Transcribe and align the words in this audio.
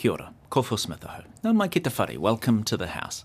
Kia 0.00 0.12
ora, 0.12 0.32
ko 0.48 0.62
Phil 0.62 0.78
Smith 0.78 1.00
ahau. 1.00 1.24
No 1.44 1.52
mai 1.52 1.68
ki 1.68 1.82
whare, 1.84 2.18
welcome 2.18 2.64
to 2.64 2.74
the 2.74 2.86
House. 2.86 3.22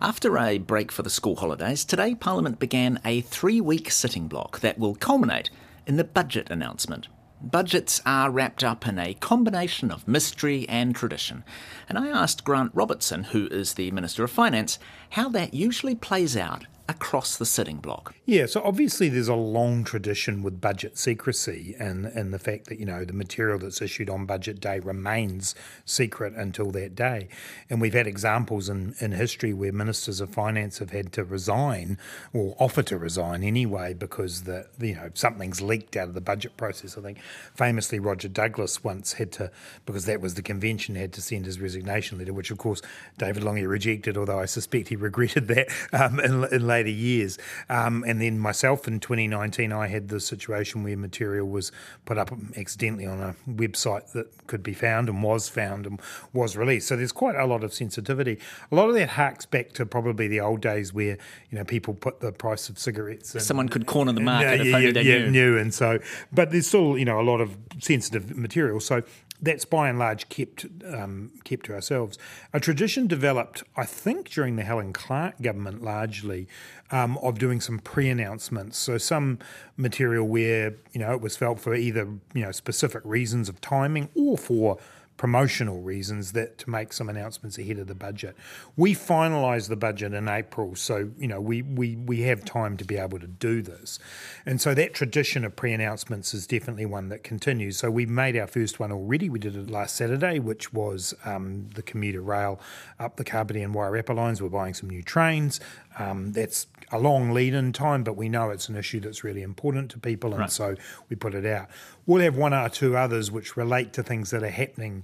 After 0.00 0.38
a 0.38 0.58
break 0.58 0.92
for 0.92 1.02
the 1.02 1.10
school 1.10 1.34
holidays, 1.34 1.84
today 1.84 2.14
Parliament 2.14 2.60
began 2.60 3.00
a 3.04 3.22
three 3.22 3.60
week 3.60 3.90
sitting 3.90 4.28
block 4.28 4.60
that 4.60 4.78
will 4.78 4.94
culminate 4.94 5.50
in 5.88 5.96
the 5.96 6.04
budget 6.04 6.50
announcement. 6.50 7.08
Budgets 7.42 8.00
are 8.06 8.30
wrapped 8.30 8.62
up 8.62 8.86
in 8.86 8.96
a 8.96 9.14
combination 9.14 9.90
of 9.90 10.06
mystery 10.06 10.68
and 10.68 10.94
tradition. 10.94 11.42
And 11.88 11.98
I 11.98 12.06
asked 12.06 12.44
Grant 12.44 12.70
Robertson, 12.74 13.24
who 13.24 13.48
is 13.48 13.74
the 13.74 13.90
Minister 13.90 14.22
of 14.22 14.30
Finance, 14.30 14.78
how 15.10 15.28
that 15.30 15.52
usually 15.52 15.96
plays 15.96 16.36
out 16.36 16.66
across 16.88 17.36
the 17.36 17.46
sitting 17.46 17.78
block. 17.78 18.14
Yeah, 18.26 18.46
so 18.46 18.60
obviously 18.62 19.08
there's 19.08 19.28
a 19.28 19.34
long 19.34 19.84
tradition 19.84 20.42
with 20.42 20.60
budget 20.60 20.98
secrecy 20.98 21.74
and, 21.78 22.06
and 22.06 22.32
the 22.32 22.38
fact 22.38 22.66
that, 22.66 22.78
you 22.78 22.86
know, 22.86 23.04
the 23.04 23.12
material 23.12 23.58
that's 23.58 23.80
issued 23.80 24.10
on 24.10 24.26
budget 24.26 24.60
day 24.60 24.80
remains 24.80 25.54
secret 25.84 26.34
until 26.34 26.70
that 26.72 26.94
day. 26.94 27.28
And 27.70 27.80
we've 27.80 27.94
had 27.94 28.06
examples 28.06 28.68
in, 28.68 28.94
in 29.00 29.12
history 29.12 29.52
where 29.52 29.72
ministers 29.72 30.20
of 30.20 30.30
finance 30.30 30.78
have 30.78 30.90
had 30.90 31.12
to 31.12 31.24
resign 31.24 31.98
or 32.32 32.54
offer 32.58 32.82
to 32.82 32.98
resign 32.98 33.42
anyway 33.42 33.94
because 33.94 34.42
the 34.42 34.66
you 34.78 34.94
know 34.94 35.10
something's 35.14 35.60
leaked 35.60 35.96
out 35.96 36.08
of 36.08 36.14
the 36.14 36.20
budget 36.20 36.56
process. 36.56 36.96
I 36.98 37.00
think 37.02 37.18
famously 37.54 37.98
Roger 37.98 38.28
Douglas 38.28 38.84
once 38.84 39.14
had 39.14 39.32
to 39.32 39.50
because 39.86 40.04
that 40.06 40.20
was 40.20 40.34
the 40.34 40.42
convention 40.42 40.94
had 40.94 41.12
to 41.14 41.22
send 41.22 41.46
his 41.46 41.60
resignation 41.60 42.18
letter, 42.18 42.32
which 42.32 42.50
of 42.50 42.58
course 42.58 42.82
David 43.18 43.42
Lange 43.42 43.66
rejected, 43.66 44.16
although 44.16 44.40
I 44.40 44.46
suspect 44.46 44.88
he 44.88 44.96
regretted 44.96 45.48
that 45.48 45.68
um, 45.92 46.20
in, 46.20 46.44
in 46.52 46.66
later 46.74 46.90
years. 46.90 47.38
Um, 47.68 48.04
and 48.06 48.20
then 48.20 48.38
myself 48.38 48.88
in 48.88 49.00
2019, 49.00 49.72
I 49.72 49.86
had 49.86 50.08
the 50.08 50.20
situation 50.20 50.82
where 50.82 50.96
material 50.96 51.46
was 51.46 51.70
put 52.04 52.18
up 52.18 52.32
accidentally 52.56 53.06
on 53.06 53.20
a 53.20 53.34
website 53.48 54.12
that 54.12 54.26
could 54.46 54.62
be 54.62 54.74
found 54.74 55.08
and 55.08 55.22
was 55.22 55.48
found 55.48 55.86
and 55.86 56.00
was 56.32 56.56
released. 56.56 56.88
So 56.88 56.96
there's 56.96 57.12
quite 57.12 57.36
a 57.36 57.46
lot 57.46 57.62
of 57.64 57.72
sensitivity. 57.72 58.38
A 58.70 58.74
lot 58.74 58.88
of 58.88 58.94
that 58.94 59.10
harks 59.10 59.46
back 59.46 59.72
to 59.72 59.86
probably 59.86 60.28
the 60.28 60.40
old 60.40 60.60
days 60.60 60.92
where 60.92 61.16
you 61.50 61.58
know 61.58 61.64
people 61.64 61.94
put 61.94 62.20
the 62.20 62.32
price 62.32 62.68
of 62.68 62.78
cigarettes. 62.78 63.34
In, 63.34 63.40
Someone 63.40 63.68
could 63.68 63.86
corner 63.86 64.12
the 64.12 64.20
market 64.20 64.58
yeah, 64.58 64.62
if 64.62 64.74
only 64.74 64.86
yeah, 64.86 64.92
they 64.92 65.02
yeah, 65.02 65.18
knew. 65.18 65.30
knew. 65.30 65.58
And 65.58 65.72
so, 65.72 65.98
but 66.32 66.50
there's 66.50 66.66
still 66.66 66.98
you 66.98 67.04
know 67.04 67.20
a 67.20 67.26
lot 67.32 67.40
of 67.40 67.56
sensitive 67.80 68.36
material. 68.36 68.80
So 68.80 69.02
that's 69.40 69.64
by 69.64 69.88
and 69.88 69.98
large 69.98 70.28
kept 70.28 70.66
um, 70.86 71.32
kept 71.44 71.66
to 71.66 71.74
ourselves. 71.74 72.18
A 72.52 72.60
tradition 72.60 73.06
developed, 73.06 73.62
I 73.76 73.84
think, 73.84 74.30
during 74.30 74.56
the 74.56 74.62
Helen 74.62 74.92
Clark 74.92 75.40
government, 75.42 75.82
largely 75.82 76.48
um, 76.90 77.18
of 77.18 77.38
doing 77.38 77.60
some 77.60 77.78
pre-announcements. 77.78 78.78
So 78.78 78.98
some 78.98 79.38
material 79.76 80.26
where 80.26 80.74
you 80.92 81.00
know 81.00 81.12
it 81.12 81.20
was 81.20 81.36
felt 81.36 81.60
for 81.60 81.74
either 81.74 82.08
you 82.32 82.42
know 82.42 82.52
specific 82.52 83.02
reasons 83.04 83.48
of 83.48 83.60
timing 83.60 84.08
or 84.14 84.38
for 84.38 84.78
promotional 85.16 85.80
reasons 85.80 86.32
that 86.32 86.58
to 86.58 86.68
make 86.68 86.92
some 86.92 87.08
announcements 87.08 87.56
ahead 87.58 87.78
of 87.78 87.86
the 87.86 87.94
budget. 87.94 88.36
We 88.76 88.94
finalise 88.94 89.68
the 89.68 89.76
budget 89.76 90.12
in 90.12 90.28
April, 90.28 90.74
so 90.74 91.10
you 91.18 91.28
know 91.28 91.40
we, 91.40 91.62
we 91.62 91.96
we 91.96 92.22
have 92.22 92.44
time 92.44 92.76
to 92.78 92.84
be 92.84 92.96
able 92.96 93.20
to 93.20 93.26
do 93.26 93.62
this, 93.62 93.98
and 94.44 94.60
so 94.60 94.74
that 94.74 94.92
tradition 94.92 95.44
of 95.44 95.54
pre-announcements 95.56 96.34
is 96.34 96.46
definitely 96.46 96.86
one 96.86 97.08
that 97.10 97.22
continues. 97.22 97.76
So 97.78 97.90
we 97.90 98.06
made 98.06 98.36
our 98.36 98.46
first 98.48 98.80
one 98.80 98.90
already. 98.90 99.28
We 99.30 99.38
did 99.38 99.56
it 99.56 99.70
last 99.70 99.94
Saturday, 99.96 100.38
which 100.40 100.72
was 100.72 101.14
um, 101.24 101.70
the 101.74 101.82
commuter 101.82 102.20
rail 102.20 102.58
up 102.98 103.16
the 103.16 103.24
Kapiti 103.24 103.62
and 103.62 103.74
Wairarapa 103.74 104.14
lines. 104.14 104.42
We're 104.42 104.48
buying 104.48 104.74
some 104.74 104.90
new 104.90 105.02
trains. 105.02 105.60
Um, 105.98 106.32
that's 106.32 106.66
a 106.90 106.98
long 106.98 107.30
lead 107.30 107.54
in 107.54 107.72
time, 107.72 108.02
but 108.02 108.16
we 108.16 108.28
know 108.28 108.50
it's 108.50 108.68
an 108.68 108.76
issue 108.76 108.98
that's 109.00 109.22
really 109.24 109.42
important 109.42 109.90
to 109.92 109.98
people, 109.98 110.32
and 110.32 110.40
Right. 110.40 110.50
so 110.50 110.74
we 111.08 111.16
put 111.16 111.34
it 111.34 111.46
out. 111.46 111.68
We'll 112.04 112.20
have 112.22 112.36
one 112.36 112.52
or 112.52 112.68
two 112.68 112.96
others 112.96 113.30
which 113.30 113.56
relate 113.56 113.92
to 113.94 114.02
things 114.02 114.30
that 114.30 114.42
are 114.42 114.50
happening 114.50 115.03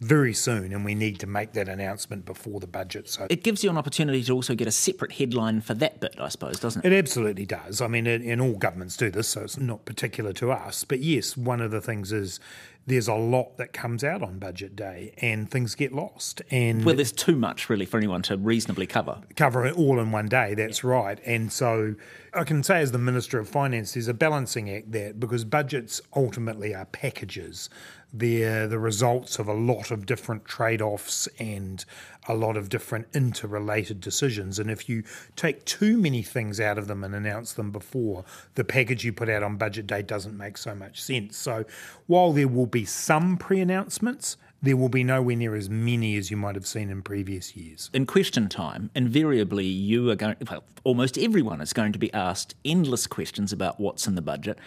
very 0.00 0.32
soon, 0.32 0.72
and 0.72 0.84
we 0.84 0.94
need 0.94 1.20
to 1.20 1.26
make 1.26 1.52
that 1.52 1.68
announcement 1.68 2.24
before 2.24 2.58
the 2.58 2.66
budget. 2.66 3.08
So 3.08 3.26
It 3.28 3.44
gives 3.44 3.62
you 3.62 3.68
an 3.70 3.76
opportunity 3.76 4.22
to 4.24 4.32
also 4.32 4.54
get 4.54 4.66
a 4.66 4.72
separate 4.72 5.12
headline 5.12 5.60
for 5.60 5.74
that 5.74 6.00
bit, 6.00 6.16
I 6.18 6.28
suppose, 6.28 6.58
doesn't 6.58 6.84
it? 6.84 6.92
It 6.92 6.96
absolutely 6.96 7.44
does. 7.44 7.80
I 7.82 7.86
mean, 7.86 8.06
it, 8.06 8.22
and 8.22 8.40
all 8.40 8.54
governments 8.54 8.96
do 8.96 9.10
this, 9.10 9.28
so 9.28 9.42
it's 9.42 9.58
not 9.58 9.84
particular 9.84 10.32
to 10.34 10.52
us. 10.52 10.84
But 10.84 11.00
yes, 11.00 11.36
one 11.36 11.60
of 11.60 11.70
the 11.70 11.82
things 11.82 12.12
is 12.12 12.40
there's 12.86 13.08
a 13.08 13.14
lot 13.14 13.58
that 13.58 13.74
comes 13.74 14.02
out 14.02 14.22
on 14.22 14.38
budget 14.38 14.74
day, 14.74 15.12
and 15.18 15.50
things 15.50 15.74
get 15.74 15.92
lost. 15.92 16.40
And 16.50 16.82
Well, 16.82 16.96
there's 16.96 17.12
too 17.12 17.36
much 17.36 17.68
really 17.68 17.84
for 17.84 17.98
anyone 17.98 18.22
to 18.22 18.38
reasonably 18.38 18.86
cover. 18.86 19.18
cover 19.36 19.66
it 19.66 19.76
all 19.76 20.00
in 20.00 20.12
one 20.12 20.28
day. 20.28 20.54
That's 20.54 20.82
right. 20.82 21.20
And 21.26 21.52
so 21.52 21.94
I 22.32 22.44
can 22.44 22.62
say, 22.62 22.80
as 22.80 22.92
the 22.92 22.98
Minister 22.98 23.38
of 23.38 23.50
Finance, 23.50 23.92
there's 23.92 24.08
a 24.08 24.14
balancing 24.14 24.70
act 24.70 24.92
there 24.92 25.12
because 25.12 25.44
budgets 25.44 26.00
ultimately 26.16 26.74
are 26.74 26.86
packages. 26.86 27.68
They're 28.12 28.66
the 28.66 28.78
results 28.80 29.38
of 29.38 29.46
a 29.46 29.52
lot 29.52 29.89
of 29.90 30.06
different 30.06 30.44
trade 30.44 30.82
offs 30.82 31.28
and 31.38 31.84
a 32.28 32.34
lot 32.34 32.56
of 32.56 32.68
different 32.68 33.08
interrelated 33.14 34.00
decisions. 34.00 34.58
And 34.58 34.70
if 34.70 34.88
you 34.88 35.02
take 35.36 35.64
too 35.64 35.96
many 35.96 36.22
things 36.22 36.60
out 36.60 36.78
of 36.78 36.86
them 36.86 37.02
and 37.04 37.14
announce 37.14 37.52
them 37.52 37.70
before, 37.70 38.24
the 38.54 38.64
package 38.64 39.04
you 39.04 39.12
put 39.12 39.28
out 39.28 39.42
on 39.42 39.56
budget 39.56 39.86
day 39.86 40.02
doesn't 40.02 40.36
make 40.36 40.58
so 40.58 40.74
much 40.74 41.02
sense. 41.02 41.36
So 41.36 41.64
while 42.06 42.32
there 42.32 42.48
will 42.48 42.66
be 42.66 42.84
some 42.84 43.36
pre 43.36 43.60
announcements, 43.60 44.36
there 44.62 44.76
will 44.76 44.90
be 44.90 45.04
nowhere 45.04 45.36
near 45.36 45.54
as 45.54 45.70
many 45.70 46.16
as 46.16 46.30
you 46.30 46.36
might 46.36 46.54
have 46.54 46.66
seen 46.66 46.90
in 46.90 47.02
previous 47.02 47.56
years. 47.56 47.88
In 47.94 48.04
question 48.04 48.48
time, 48.48 48.90
invariably 48.94 49.64
you 49.64 50.10
are 50.10 50.16
going, 50.16 50.36
well, 50.50 50.64
almost 50.84 51.16
everyone 51.16 51.60
is 51.60 51.72
going 51.72 51.92
to 51.92 51.98
be 51.98 52.12
asked 52.12 52.54
endless 52.64 53.06
questions 53.06 53.52
about 53.52 53.80
what's 53.80 54.06
in 54.06 54.16
the 54.16 54.22
budget, 54.22 54.58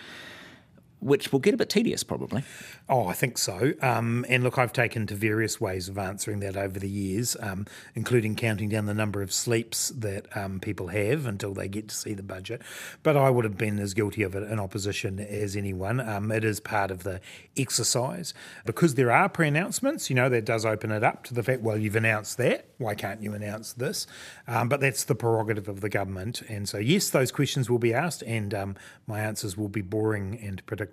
which 1.03 1.31
will 1.31 1.39
get 1.39 1.53
a 1.53 1.57
bit 1.57 1.69
tedious 1.69 2.03
probably. 2.03 2.43
Oh, 2.89 3.07
I 3.07 3.13
think 3.13 3.37
so. 3.37 3.73
Um, 3.81 4.25
and 4.29 4.43
look, 4.43 4.57
I've 4.57 4.73
taken 4.73 5.07
to 5.07 5.15
various 5.15 5.59
ways 5.59 5.87
of 5.89 5.97
answering 5.97 6.39
that 6.39 6.57
over 6.57 6.79
the 6.79 6.89
years, 6.89 7.37
um, 7.39 7.65
including 7.95 8.35
counting 8.35 8.69
down 8.69 8.85
the 8.85 8.93
number 8.93 9.21
of 9.21 9.31
sleeps 9.31 9.89
that 9.89 10.35
um, 10.35 10.59
people 10.59 10.87
have 10.87 11.25
until 11.25 11.53
they 11.53 11.67
get 11.67 11.89
to 11.89 11.95
see 11.95 12.13
the 12.13 12.23
budget. 12.23 12.61
But 13.03 13.17
I 13.17 13.29
would 13.29 13.45
have 13.45 13.57
been 13.57 13.79
as 13.79 13.93
guilty 13.93 14.23
of 14.23 14.35
it 14.35 14.43
in 14.43 14.59
opposition 14.59 15.19
as 15.19 15.55
anyone. 15.55 15.99
Um, 15.99 16.31
it 16.31 16.43
is 16.43 16.59
part 16.59 16.91
of 16.91 17.03
the 17.03 17.19
exercise. 17.57 18.33
Because 18.65 18.95
there 18.95 19.11
are 19.11 19.29
pre 19.29 19.47
announcements, 19.47 20.09
you 20.09 20.15
know, 20.15 20.29
that 20.29 20.45
does 20.45 20.65
open 20.65 20.91
it 20.91 21.03
up 21.03 21.23
to 21.25 21.33
the 21.33 21.43
fact, 21.43 21.61
well, 21.61 21.77
you've 21.77 21.95
announced 21.95 22.37
that. 22.37 22.67
Why 22.77 22.95
can't 22.95 23.21
you 23.21 23.33
announce 23.33 23.73
this? 23.73 24.07
Um, 24.47 24.69
but 24.69 24.79
that's 24.79 25.03
the 25.03 25.15
prerogative 25.15 25.67
of 25.67 25.81
the 25.81 25.89
government. 25.89 26.41
And 26.49 26.67
so, 26.67 26.77
yes, 26.77 27.09
those 27.09 27.31
questions 27.31 27.69
will 27.69 27.79
be 27.79 27.93
asked, 27.93 28.23
and 28.23 28.53
um, 28.53 28.75
my 29.07 29.19
answers 29.19 29.57
will 29.57 29.69
be 29.69 29.81
boring 29.81 30.39
and 30.41 30.65
predictable. 30.65 30.92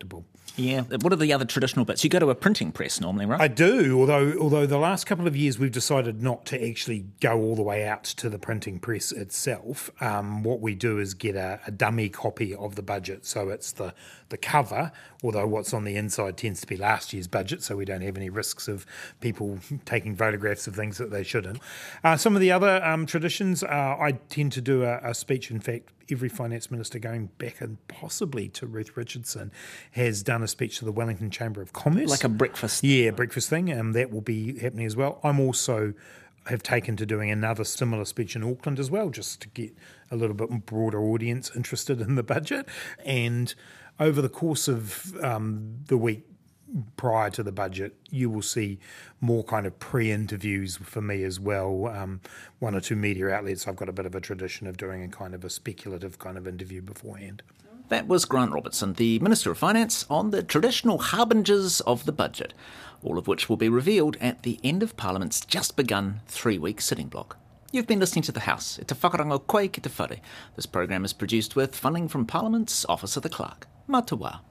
Yeah. 0.56 0.82
What 0.82 1.12
are 1.12 1.16
the 1.16 1.32
other 1.32 1.44
traditional 1.44 1.84
bits? 1.84 2.04
You 2.04 2.10
go 2.10 2.18
to 2.18 2.30
a 2.30 2.34
printing 2.34 2.72
press 2.72 3.00
normally, 3.00 3.26
right? 3.26 3.40
I 3.40 3.48
do, 3.48 3.98
although 3.98 4.34
although 4.38 4.66
the 4.66 4.78
last 4.78 5.06
couple 5.06 5.26
of 5.26 5.36
years 5.36 5.58
we've 5.58 5.72
decided 5.72 6.22
not 6.22 6.44
to 6.46 6.68
actually 6.68 7.06
go 7.20 7.40
all 7.40 7.56
the 7.56 7.62
way 7.62 7.86
out 7.86 8.04
to 8.04 8.28
the 8.28 8.38
printing 8.38 8.78
press 8.78 9.12
itself. 9.12 9.90
Um, 10.02 10.42
what 10.42 10.60
we 10.60 10.74
do 10.74 10.98
is 10.98 11.14
get 11.14 11.36
a, 11.36 11.60
a 11.66 11.70
dummy 11.70 12.08
copy 12.08 12.54
of 12.54 12.74
the 12.74 12.82
budget, 12.82 13.26
so 13.26 13.48
it's 13.48 13.72
the 13.72 13.94
the 14.28 14.36
cover. 14.36 14.92
Although 15.22 15.46
what's 15.46 15.72
on 15.72 15.84
the 15.84 15.96
inside 15.96 16.36
tends 16.36 16.60
to 16.62 16.66
be 16.66 16.76
last 16.76 17.12
year's 17.12 17.26
budget, 17.26 17.62
so 17.62 17.76
we 17.76 17.84
don't 17.84 18.02
have 18.02 18.16
any 18.16 18.30
risks 18.30 18.68
of 18.68 18.86
people 19.20 19.58
taking 19.84 20.16
photographs 20.16 20.66
of 20.66 20.74
things 20.74 20.98
that 20.98 21.10
they 21.10 21.22
shouldn't. 21.22 21.60
Uh, 22.02 22.16
some 22.16 22.34
of 22.34 22.40
the 22.40 22.50
other 22.50 22.84
um, 22.84 23.06
traditions, 23.06 23.62
uh, 23.62 23.96
I 24.00 24.18
tend 24.28 24.52
to 24.52 24.60
do 24.60 24.82
a, 24.84 24.98
a 25.02 25.14
speech. 25.14 25.50
In 25.50 25.60
fact, 25.60 25.90
every 26.10 26.28
finance 26.28 26.70
minister 26.70 26.98
going 26.98 27.26
back 27.38 27.60
and 27.60 27.76
possibly 27.88 28.48
to 28.48 28.66
Ruth 28.66 28.96
Richardson 28.96 29.52
has 29.92 30.22
done 30.22 30.42
a 30.42 30.48
speech 30.48 30.78
to 30.78 30.84
the 30.84 30.92
Wellington 30.92 31.30
Chamber 31.30 31.62
of 31.62 31.72
Commerce. 31.72 32.10
like 32.10 32.24
a 32.24 32.28
breakfast. 32.28 32.82
Yeah, 32.84 33.10
breakfast 33.10 33.48
thing. 33.48 33.72
Um, 33.72 33.92
that 33.92 34.10
will 34.10 34.20
be 34.20 34.58
happening 34.58 34.86
as 34.86 34.96
well. 34.96 35.20
I'm 35.22 35.40
also 35.40 35.94
have 36.46 36.62
taken 36.62 36.96
to 36.96 37.06
doing 37.06 37.30
another 37.30 37.64
similar 37.64 38.04
speech 38.04 38.34
in 38.34 38.42
Auckland 38.42 38.78
as 38.78 38.90
well, 38.90 39.10
just 39.10 39.42
to 39.42 39.48
get 39.48 39.76
a 40.10 40.16
little 40.16 40.34
bit 40.34 40.66
broader 40.66 41.00
audience 41.00 41.50
interested 41.54 42.00
in 42.00 42.14
the 42.14 42.22
budget. 42.22 42.66
And 43.04 43.54
over 43.98 44.22
the 44.22 44.28
course 44.28 44.66
of 44.66 45.14
um, 45.22 45.76
the 45.86 45.98
week 45.98 46.24
prior 46.96 47.30
to 47.30 47.42
the 47.42 47.52
budget, 47.52 47.96
you 48.10 48.30
will 48.30 48.42
see 48.42 48.78
more 49.20 49.44
kind 49.44 49.66
of 49.66 49.78
pre-interviews 49.78 50.76
for 50.76 51.00
me 51.00 51.22
as 51.24 51.40
well. 51.40 51.86
Um, 51.88 52.20
one 52.58 52.74
or 52.74 52.80
two 52.80 52.96
media 52.96 53.30
outlets. 53.30 53.66
I've 53.66 53.76
got 53.76 53.88
a 53.88 53.92
bit 53.92 54.06
of 54.06 54.14
a 54.14 54.20
tradition 54.20 54.66
of 54.66 54.76
doing 54.76 55.02
a 55.02 55.08
kind 55.08 55.34
of 55.34 55.44
a 55.44 55.50
speculative 55.50 56.18
kind 56.18 56.36
of 56.36 56.46
interview 56.46 56.82
beforehand. 56.82 57.42
That 57.88 58.06
was 58.06 58.24
Grant 58.24 58.52
Robertson, 58.52 58.92
the 58.92 59.18
Minister 59.18 59.50
of 59.50 59.58
Finance, 59.58 60.06
on 60.08 60.30
the 60.30 60.44
traditional 60.44 60.98
harbingers 60.98 61.80
of 61.80 62.04
the 62.04 62.12
budget, 62.12 62.54
all 63.02 63.18
of 63.18 63.26
which 63.26 63.48
will 63.48 63.56
be 63.56 63.68
revealed 63.68 64.16
at 64.20 64.44
the 64.44 64.60
end 64.62 64.84
of 64.84 64.96
Parliament's 64.96 65.44
just 65.44 65.76
begun 65.76 66.20
three 66.28 66.56
week 66.56 66.80
sitting 66.80 67.08
block. 67.08 67.36
You've 67.72 67.86
been 67.86 68.00
listening 68.00 68.22
to 68.22 68.32
The 68.32 68.40
House. 68.40 68.78
Te 68.84 68.94
whakarango 68.94 69.46
koe 69.46 69.68
ki 69.68 69.80
te 69.80 69.90
whare. 69.90 70.20
This 70.54 70.66
program 70.66 71.04
is 71.04 71.12
produced 71.12 71.56
with 71.56 71.74
funding 71.74 72.08
from 72.08 72.26
Parliament's 72.26 72.84
Office 72.88 73.16
of 73.16 73.22
the 73.24 73.28
Clerk. 73.28 73.66
Matawa. 73.88 74.40